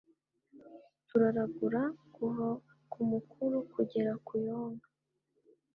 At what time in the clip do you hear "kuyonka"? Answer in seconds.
4.27-4.87